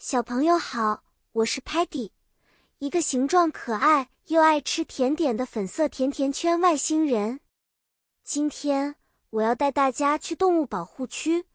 [0.00, 1.02] 小朋友好，
[1.32, 2.12] 我是 Patty，
[2.78, 7.40] 一个形状可爱又爱吃甜点的粉色甜甜圈外星人。
[8.22, 8.94] 今天
[9.30, 11.46] 我要带大家去动物保护区，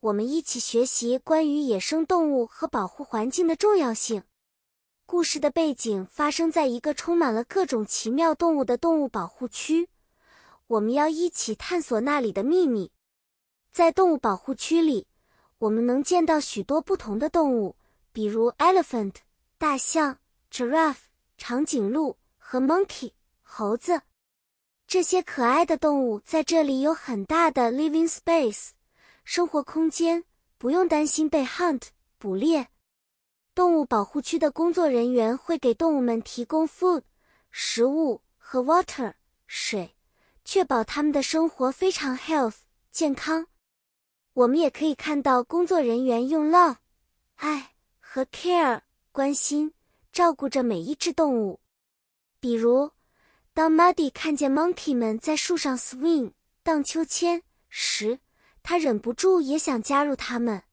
[0.00, 4.22] 我们一起学习关于野生动物和保护环境的重要性。
[5.04, 9.90] 故事的背景发生在一个充满了各种奇妙动物的动物保护区，
[10.68, 12.92] 我们要一起探索那里的秘密。
[13.70, 15.06] 在动物保护区里。
[15.58, 17.76] 我们能见到许多不同的动物，
[18.12, 19.14] 比如 elephant
[19.56, 20.18] 大象、
[20.50, 21.04] giraffe
[21.38, 24.02] 长颈鹿和 monkey 猴子。
[24.86, 28.70] 这些可爱的动物在这里有很大的 living space
[29.24, 30.24] 生活空间，
[30.58, 31.82] 不用担心被 hunt
[32.18, 32.68] 捕猎。
[33.54, 37.02] 动物保护区的工作人员会给动物们提供 food
[37.50, 39.14] 食物和 water
[39.46, 39.94] 水，
[40.44, 42.56] 确保它们的生活非常 health
[42.90, 43.46] 健康。
[44.34, 46.76] 我们也可以看到工作人员用 love
[47.36, 48.80] 爱和 care
[49.12, 49.72] 关心
[50.12, 51.60] 照顾着每一只动物。
[52.40, 52.90] 比如，
[53.52, 56.32] 当 Muddy 看见 monkey 们在树上 swing
[56.64, 58.18] 荡秋千时，
[58.62, 60.64] 他忍不住也想加入他们。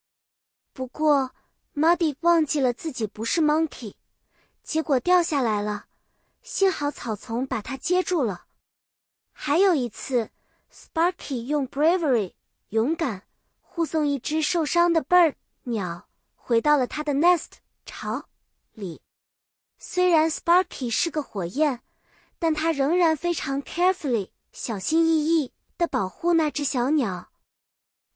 [0.73, 1.31] 不过
[1.75, 3.94] ，Muddy 忘记了自己不是 monkey，
[4.63, 5.85] 结果掉下来了。
[6.41, 8.45] 幸好草丛把它接住了。
[9.31, 10.31] 还有一次
[10.73, 12.33] ，Sparky 用 bravery
[12.69, 13.23] 勇敢。
[13.81, 18.25] 护送一只受伤的 bird 鸟回到了它的 nest 巢
[18.73, 19.01] 里。
[19.79, 21.79] 虽然 Sparky 是个火焰，
[22.38, 27.31] 但它仍然非常 carefully 小心翼翼地保护那只小鸟。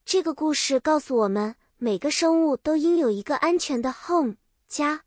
[0.06, 4.36] 这个故事告诉我们，每个生物都应有一个安全的 home
[4.68, 5.02] 家，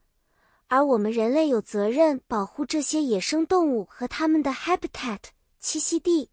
[0.67, 5.20] 而我们人类有责任保护这些野生动物和它们的 habitat
[5.62, 6.33] 栖息地。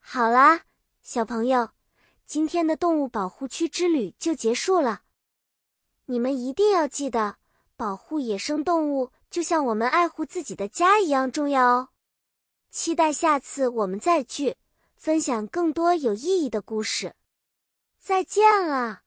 [0.00, 0.62] 好啦，
[1.02, 1.68] 小朋友。
[2.34, 5.02] 今天的动物保护区之旅就结束了，
[6.06, 7.36] 你们一定要记得，
[7.76, 11.90] 保护野生动物就像我们爱护自己的家一样重要哦。
[12.70, 14.56] 期待下次我们再聚，
[14.96, 17.14] 分享更多有意义的故事。
[18.00, 19.03] 再见了。